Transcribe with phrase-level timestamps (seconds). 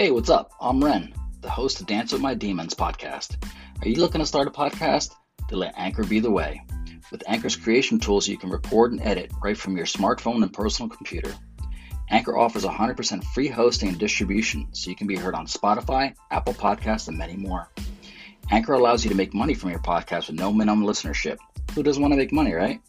[0.00, 0.52] Hey, what's up?
[0.58, 1.12] I'm Ren,
[1.42, 3.36] the host of Dance with My Demons podcast.
[3.82, 5.14] Are you looking to start a podcast?
[5.50, 6.62] Then let Anchor be the way.
[7.12, 10.88] With Anchor's creation tools, you can record and edit right from your smartphone and personal
[10.88, 11.34] computer.
[12.08, 16.54] Anchor offers 100% free hosting and distribution, so you can be heard on Spotify, Apple
[16.54, 17.68] Podcasts, and many more.
[18.50, 21.36] Anchor allows you to make money from your podcast with no minimum listenership.
[21.74, 22.80] Who doesn't want to make money, right?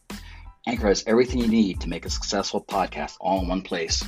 [0.66, 4.02] Anchor has everything you need to make a successful podcast all in one place.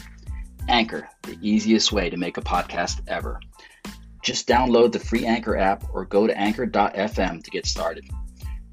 [0.67, 3.39] Anchor, the easiest way to make a podcast ever.
[4.21, 8.05] Just download the free Anchor app or go to anchor.fm to get started.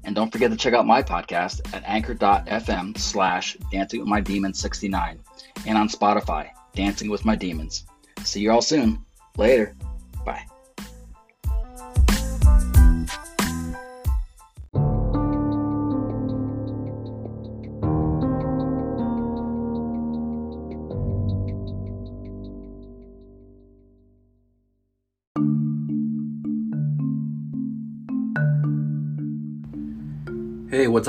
[0.03, 4.59] And don't forget to check out my podcast at anchor.fm slash dancing with my demons
[4.59, 5.19] 69
[5.67, 7.85] and on Spotify, Dancing with My Demons.
[8.23, 9.05] See you all soon.
[9.37, 9.75] Later.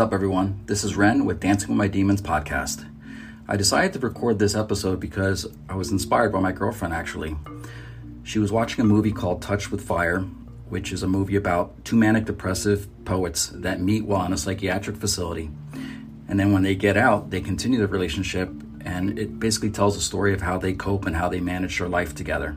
[0.03, 0.61] Up, everyone?
[0.67, 2.85] This is Ren with Dancing with My Demons podcast.
[3.47, 7.37] I decided to record this episode because I was inspired by my girlfriend, actually.
[8.25, 10.23] She was watching a movie called Touch with Fire,
[10.69, 14.97] which is a movie about two manic depressive poets that meet while in a psychiatric
[14.97, 15.53] facility.
[16.27, 18.51] And then when they get out, they continue the relationship,
[18.85, 21.89] and it basically tells a story of how they cope and how they manage their
[21.89, 22.57] life together.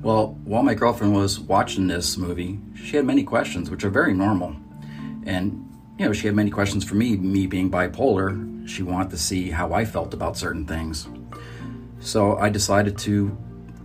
[0.00, 4.14] Well, while my girlfriend was watching this movie, she had many questions, which are very
[4.14, 4.56] normal.
[5.26, 5.66] And,
[5.98, 8.68] you know, she had many questions for me, me being bipolar.
[8.68, 11.08] She wanted to see how I felt about certain things.
[11.98, 13.36] So I decided to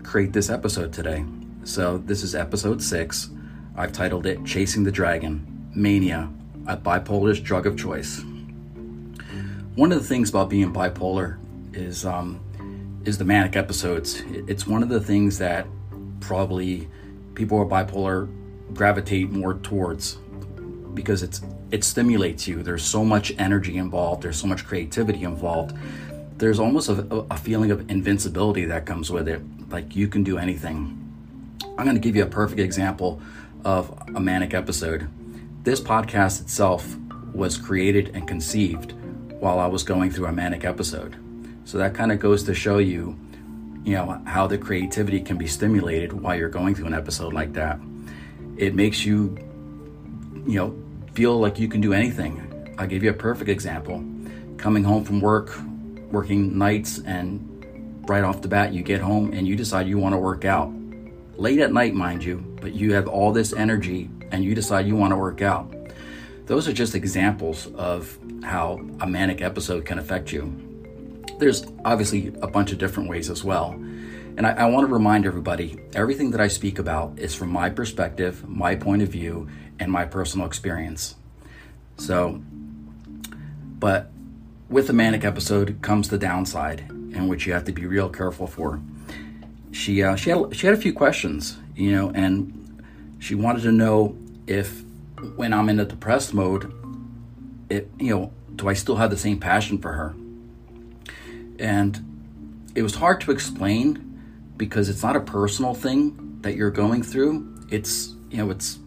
[0.03, 1.25] create this episode today.
[1.63, 3.31] So this is episode six.
[3.75, 6.29] I've titled it Chasing the Dragon Mania,
[6.67, 8.21] a bipolar's drug of choice.
[9.75, 11.39] One of the things about being bipolar
[11.73, 12.39] is um,
[13.05, 14.21] is the manic episodes.
[14.47, 15.65] It's one of the things that
[16.19, 16.87] probably
[17.33, 18.29] people who are bipolar
[18.75, 20.17] gravitate more towards
[20.93, 21.41] because it's
[21.73, 22.61] it stimulates you.
[22.61, 24.21] There's so much energy involved.
[24.21, 25.75] There's so much creativity involved.
[26.37, 29.41] There's almost a, a feeling of invincibility that comes with it.
[29.71, 30.99] Like you can do anything.
[31.75, 33.19] I'm going to give you a perfect example
[33.65, 35.09] of a manic episode.
[35.63, 36.95] This podcast itself
[37.33, 38.91] was created and conceived
[39.39, 41.15] while I was going through a manic episode.
[41.65, 43.17] So that kind of goes to show you,
[43.83, 47.53] you know, how the creativity can be stimulated while you're going through an episode like
[47.53, 47.79] that.
[48.57, 49.35] It makes you,
[50.45, 50.82] you know,
[51.13, 52.75] feel like you can do anything.
[52.77, 54.03] I'll give you a perfect example.
[54.57, 55.51] Coming home from work,
[56.11, 57.49] working nights, and
[58.09, 60.71] right off the bat, you get home and you decide you want to work out.
[61.35, 64.95] Late at night, mind you, but you have all this energy and you decide you
[64.95, 65.73] want to work out.
[66.45, 70.53] Those are just examples of how a manic episode can affect you.
[71.39, 73.79] There's obviously a bunch of different ways as well.
[74.35, 77.69] And I, I want to remind everybody everything that I speak about is from my
[77.69, 79.47] perspective, my point of view,
[79.79, 81.15] and my personal experience.
[81.97, 82.41] So,
[83.79, 84.09] but
[84.69, 88.47] with the manic episode comes the downside, in which you have to be real careful
[88.47, 88.79] for.
[89.71, 92.83] She uh, she had she had a few questions, you know, and
[93.19, 94.83] she wanted to know if
[95.35, 96.71] when I'm in a depressed mode,
[97.69, 100.15] it you know, do I still have the same passion for her?
[101.59, 104.12] And it was hard to explain
[104.57, 107.65] because it's not a personal thing that you're going through.
[107.69, 108.79] It's you know, it's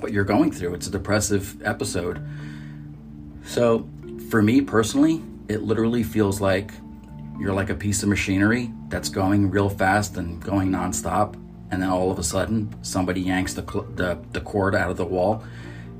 [0.00, 0.74] what you're going through.
[0.74, 2.26] It's a depressive episode.
[3.44, 3.88] So,
[4.30, 6.72] for me personally, it literally feels like
[7.38, 11.34] you're like a piece of machinery that's going real fast and going nonstop,
[11.70, 13.62] and then all of a sudden somebody yanks the
[13.94, 15.44] the, the cord out of the wall,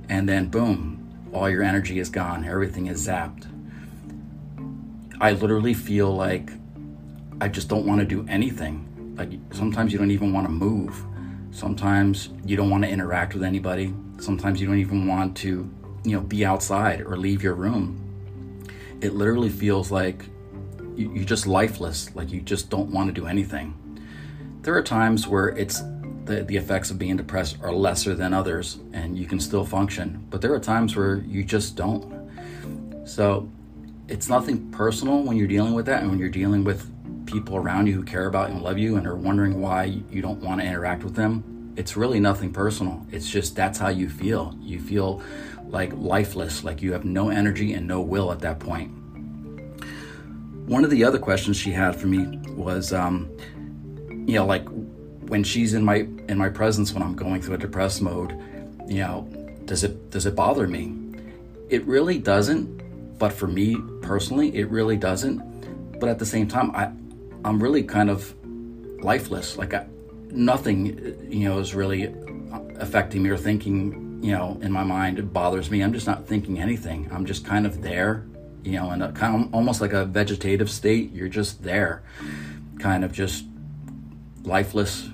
[0.09, 2.45] and then boom, all your energy is gone.
[2.45, 3.47] Everything is zapped.
[5.21, 6.51] I literally feel like
[7.41, 8.89] I just don't want to do anything.
[9.17, 11.05] Like sometimes you don't even want to move.
[11.51, 13.95] Sometimes you don't want to interact with anybody.
[14.19, 15.71] Sometimes you don't even want to,
[16.05, 18.01] you know, be outside or leave your room.
[19.01, 20.25] It literally feels like
[20.97, 23.75] you're just lifeless, like you just don't want to do anything.
[24.63, 25.83] There are times where it's
[26.25, 30.27] the, the effects of being depressed are lesser than others and you can still function,
[30.31, 32.31] but there are times where you just don't.
[33.05, 33.51] So
[34.09, 36.91] it's nothing personal when you're dealing with that and when you're dealing with
[37.35, 40.41] people around you who care about and love you and are wondering why you don't
[40.41, 43.05] want to interact with them, it's really nothing personal.
[43.11, 44.57] It's just that's how you feel.
[44.63, 45.21] You feel
[45.67, 48.93] like lifeless, like you have no energy and no will at that point.
[50.69, 53.29] One of the other questions she had for me was, um,
[54.09, 54.65] you know, like
[55.27, 58.31] when she's in my in my presence when I'm going through a depressed mode,
[58.87, 59.29] you know,
[59.65, 60.95] does it does it bother me?
[61.69, 65.99] It really doesn't, but for me personally, it really doesn't.
[65.99, 66.93] But at the same time, I
[67.45, 68.35] I'm really kind of
[69.03, 69.59] lifeless.
[69.59, 69.87] Like I,
[70.31, 72.15] nothing, you know, is really
[72.79, 75.19] affecting me or thinking, you know, in my mind.
[75.19, 75.83] It bothers me.
[75.83, 77.09] I'm just not thinking anything.
[77.13, 78.25] I'm just kind of there,
[78.63, 81.13] you know, in a uh, kind of almost like a vegetative state.
[81.13, 82.03] You're just there,
[82.79, 83.45] kind of just
[84.43, 85.09] lifeless,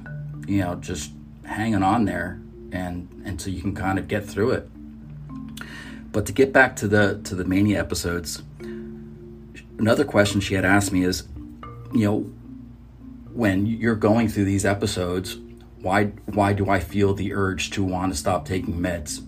[0.46, 1.12] you know, just
[1.44, 2.40] hanging on there,
[2.72, 4.68] and and so you can kind of get through it.
[6.12, 8.42] But to get back to the to the mania episodes,
[9.78, 11.24] another question she had asked me is,
[11.92, 12.20] you know,
[13.32, 15.36] when you're going through these episodes,
[15.80, 19.24] why why do I feel the urge to want to stop taking meds?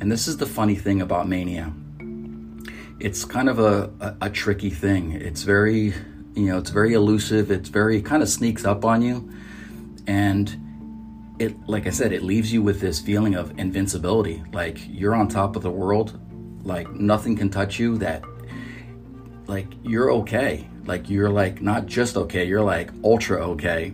[0.00, 1.72] And this is the funny thing about mania.
[3.00, 5.12] It's kind of a, a, a tricky thing.
[5.12, 5.94] It's very
[6.34, 7.50] you know, it's very elusive.
[7.50, 9.28] It's very kind of sneaks up on you,
[10.06, 14.42] and it like I said, it leaves you with this feeling of invincibility.
[14.52, 16.18] Like you're on top of the world.
[16.64, 17.98] Like nothing can touch you.
[17.98, 18.22] That
[19.46, 23.92] like you're okay like you're like not just okay, you're like ultra okay.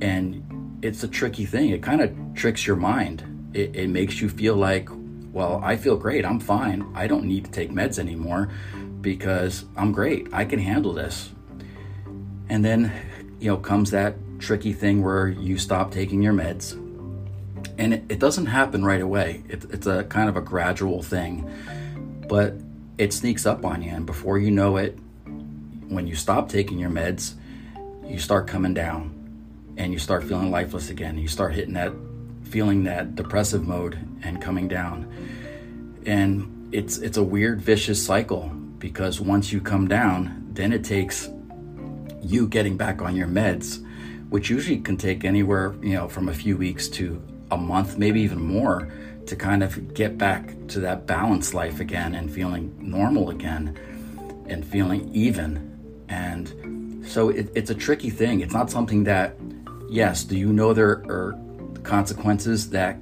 [0.00, 1.70] And it's a tricky thing.
[1.70, 3.50] It kind of tricks your mind.
[3.54, 4.88] It, it makes you feel like,
[5.32, 6.26] well, I feel great.
[6.26, 6.84] I'm fine.
[6.94, 8.50] I don't need to take meds anymore
[9.00, 10.26] because I'm great.
[10.32, 11.30] I can handle this.
[12.48, 12.92] And then,
[13.38, 16.72] you know, comes that tricky thing where you stop taking your meds.
[17.78, 19.44] And it, it doesn't happen right away.
[19.48, 21.48] It, it's a kind of a gradual thing,
[22.28, 22.54] but
[22.98, 23.92] it sneaks up on you.
[23.92, 24.98] And before you know it,
[25.88, 27.34] when you stop taking your meds,
[28.06, 29.12] you start coming down
[29.76, 31.18] and you start feeling lifeless again.
[31.18, 31.92] You start hitting that
[32.44, 35.12] feeling that depressive mode and coming down.
[36.06, 41.28] And it's it's a weird vicious cycle because once you come down, then it takes
[42.22, 43.84] you getting back on your meds,
[44.30, 48.20] which usually can take anywhere, you know, from a few weeks to a month, maybe
[48.20, 48.90] even more
[49.26, 53.76] to kind of get back to that balanced life again and feeling normal again
[54.48, 55.75] and feeling even
[56.08, 58.40] and so it, it's a tricky thing.
[58.40, 59.36] It's not something that,
[59.88, 61.38] yes, do you know there are
[61.82, 62.98] consequences that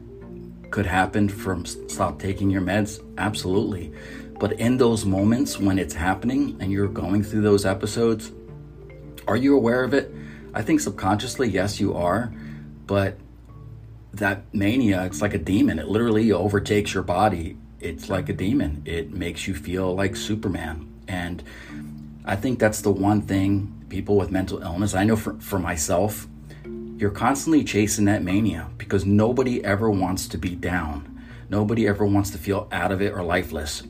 [0.70, 3.00] could happen from stop taking your meds?
[3.18, 3.92] Absolutely.
[4.38, 8.32] But in those moments when it's happening and you're going through those episodes,
[9.26, 10.12] are you aware of it?
[10.52, 12.32] I think subconsciously, yes, you are.
[12.86, 13.18] But
[14.12, 15.78] that mania, it's like a demon.
[15.78, 17.56] It literally overtakes your body.
[17.80, 18.82] It's like a demon.
[18.84, 20.92] It makes you feel like Superman.
[21.08, 21.42] And
[22.24, 26.26] I think that's the one thing people with mental illness, I know for, for myself,
[26.96, 31.22] you're constantly chasing that mania because nobody ever wants to be down.
[31.48, 33.82] Nobody ever wants to feel out of it or lifeless.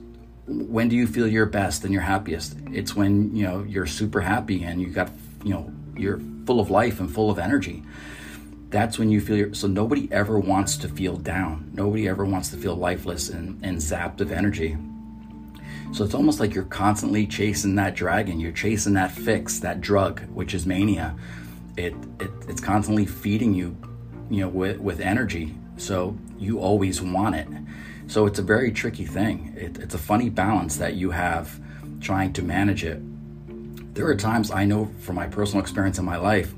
[0.47, 2.57] When do you feel your best and your happiest?
[2.71, 5.11] It's when, you know, you're super happy and you got,
[5.43, 7.83] you know, you're full of life and full of energy.
[8.69, 11.71] That's when you feel your, so nobody ever wants to feel down.
[11.73, 14.77] Nobody ever wants to feel lifeless and, and zapped of energy.
[15.93, 18.41] So it's almost like you're constantly chasing that dragon.
[18.41, 21.17] You're chasing that fix, that drug, which is mania.
[21.77, 23.77] It, it it's constantly feeding you,
[24.31, 25.55] you know, with with energy.
[25.77, 27.49] So you always want it.
[28.07, 29.55] So it's a very tricky thing.
[29.57, 31.61] It, it's a funny balance that you have
[32.01, 33.01] trying to manage it.
[33.95, 36.55] There are times I know from my personal experience in my life,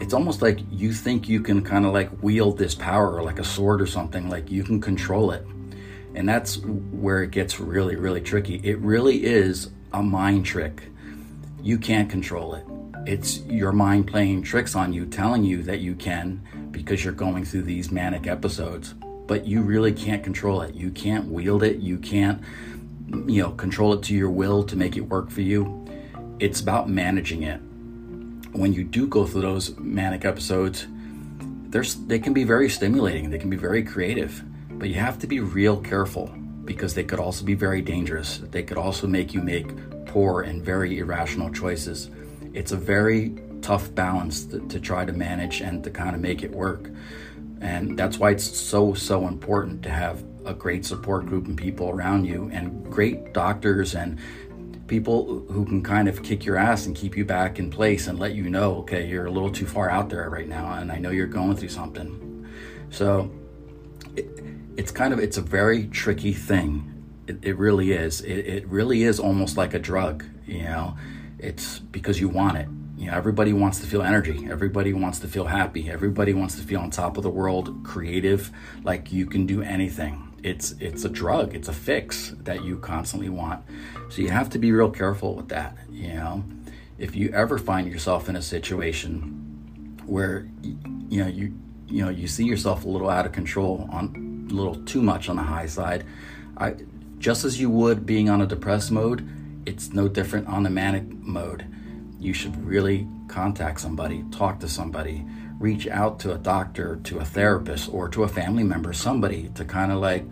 [0.00, 3.44] it's almost like you think you can kind of like wield this power like a
[3.44, 5.44] sword or something, like you can control it.
[6.14, 8.60] And that's where it gets really, really tricky.
[8.62, 10.82] It really is a mind trick.
[11.62, 12.64] You can't control it.
[13.06, 17.44] It's your mind playing tricks on you, telling you that you can because you're going
[17.44, 18.94] through these manic episodes.
[19.26, 20.74] But you really can't control it.
[20.74, 21.78] You can't wield it.
[21.78, 22.42] You can't,
[23.26, 25.86] you know, control it to your will to make it work for you.
[26.38, 27.58] It's about managing it.
[28.52, 30.86] When you do go through those manic episodes,
[31.70, 33.30] there's, they can be very stimulating.
[33.30, 34.44] They can be very creative
[34.82, 36.26] but you have to be real careful
[36.64, 38.38] because they could also be very dangerous.
[38.50, 39.68] They could also make you make
[40.06, 42.10] poor and very irrational choices.
[42.52, 46.42] It's a very tough balance to, to try to manage and to kind of make
[46.42, 46.90] it work.
[47.60, 51.88] And that's why it's so, so important to have a great support group and people
[51.88, 54.18] around you and great doctors and
[54.88, 58.18] people who can kind of kick your ass and keep you back in place and
[58.18, 60.98] let you know, okay, you're a little too far out there right now and I
[60.98, 62.48] know you're going through something.
[62.90, 63.30] So
[64.76, 66.88] it's kind of it's a very tricky thing.
[67.26, 68.20] It, it really is.
[68.20, 70.24] It, it really is almost like a drug.
[70.46, 70.96] You know,
[71.38, 72.68] it's because you want it.
[72.96, 74.46] You know, everybody wants to feel energy.
[74.50, 75.90] Everybody wants to feel happy.
[75.90, 78.50] Everybody wants to feel on top of the world, creative,
[78.84, 80.32] like you can do anything.
[80.42, 81.54] It's it's a drug.
[81.54, 83.64] It's a fix that you constantly want.
[84.08, 85.76] So you have to be real careful with that.
[85.90, 86.44] You know,
[86.98, 91.54] if you ever find yourself in a situation where you know you
[91.86, 94.21] you know you see yourself a little out of control on
[94.52, 96.04] little too much on the high side.
[96.56, 96.74] I,
[97.18, 99.28] just as you would being on a depressed mode,
[99.66, 101.66] it's no different on the manic mode.
[102.18, 105.24] You should really contact somebody, talk to somebody,
[105.58, 109.64] reach out to a doctor, to a therapist, or to a family member, somebody to
[109.64, 110.24] kind of like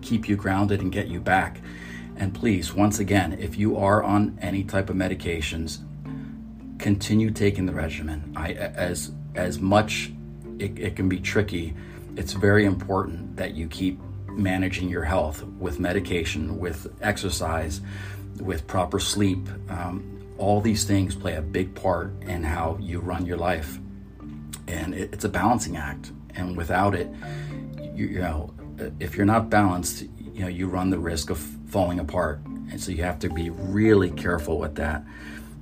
[0.00, 1.60] keep you grounded and get you back.
[2.16, 5.78] And please, once again, if you are on any type of medications,
[6.78, 8.32] continue taking the regimen.
[8.36, 10.10] I as as much
[10.58, 11.74] it, it can be tricky
[12.16, 13.98] it's very important that you keep
[14.28, 17.80] managing your health with medication, with exercise,
[18.38, 19.48] with proper sleep.
[19.68, 23.78] Um, all these things play a big part in how you run your life.
[24.66, 26.12] And it, it's a balancing act.
[26.34, 27.08] And without it,
[27.94, 28.54] you, you know,
[28.98, 31.38] if you're not balanced, you know, you run the risk of
[31.68, 32.40] falling apart.
[32.70, 35.04] And so you have to be really careful with that.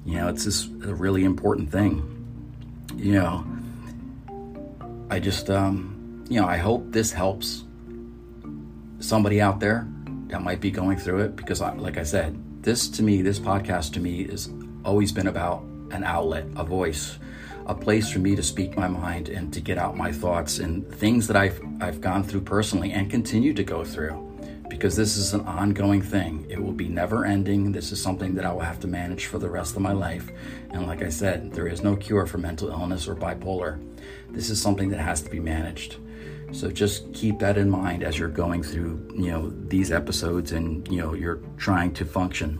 [0.05, 2.15] You know, it's just a really important thing.
[2.97, 3.47] You know,
[5.11, 5.98] I just, um,
[6.29, 7.65] you know, I hope this helps
[9.01, 9.89] somebody out there
[10.29, 13.39] that might be going through it because, I, like I said, this to me, this
[13.39, 14.51] podcast to me, has
[14.85, 17.19] always been about an outlet, a voice,
[17.67, 20.87] a place for me to speak my mind and to get out my thoughts and
[20.95, 24.25] things that I've I've gone through personally and continue to go through.
[24.69, 26.47] Because this is an ongoing thing.
[26.51, 27.73] It will be never ending.
[27.73, 30.31] This is something that I will have to manage for the rest of my life.
[30.71, 33.81] And like I said, there is no cure for mental illness or bipolar.
[34.29, 35.97] This is something that has to be managed.
[36.53, 40.87] So just keep that in mind as you're going through, you know, these episodes and,
[40.89, 42.59] you know, you're trying to function.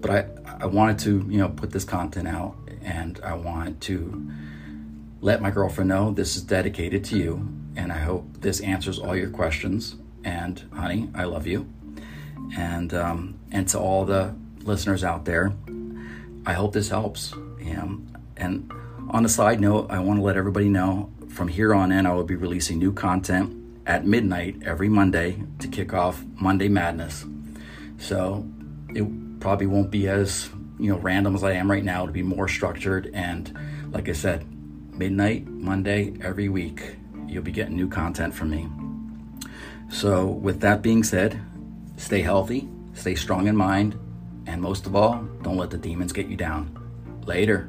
[0.00, 0.26] But I,
[0.62, 4.30] I wanted to, you know, put this content out and I want to
[5.20, 7.48] let my girlfriend know this is dedicated to you.
[7.76, 9.96] And I hope this answers all your questions.
[10.24, 11.68] And honey, I love you.
[12.56, 15.52] And, um, and to all the listeners out there,
[16.46, 17.34] I hope this helps.
[17.34, 18.00] Know?
[18.36, 18.72] And
[19.10, 22.14] on a side note, I want to let everybody know from here on in, I
[22.14, 23.54] will be releasing new content
[23.86, 27.26] at midnight every Monday to kick off Monday Madness.
[27.98, 28.48] So
[28.94, 29.04] it
[29.38, 30.48] probably won't be as
[30.80, 32.02] you know random as I am right now.
[32.02, 33.54] It'll be more structured and,
[33.92, 34.46] like I said,
[34.92, 36.96] midnight Monday every week.
[37.28, 38.66] You'll be getting new content from me.
[39.90, 41.38] So, with that being said,
[41.96, 43.98] stay healthy, stay strong in mind,
[44.46, 46.72] and most of all, don't let the demons get you down.
[47.26, 47.68] Later.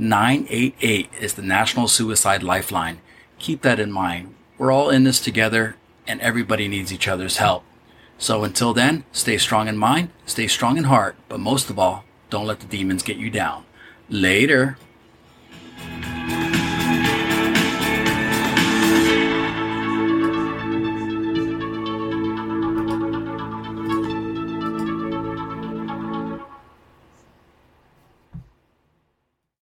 [0.00, 3.00] 988 is the National Suicide Lifeline.
[3.40, 4.32] Keep that in mind.
[4.56, 5.74] We're all in this together
[6.06, 7.64] and everybody needs each other's help.
[8.16, 12.04] So until then, stay strong in mind, stay strong in heart, but most of all,
[12.30, 13.64] don't let the demons get you down.
[14.08, 14.78] Later.